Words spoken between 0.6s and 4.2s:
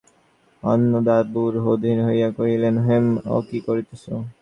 অন্নদাবাবু অধীর হইয়া কহিলেন, হেম, ও কী করিতেছ?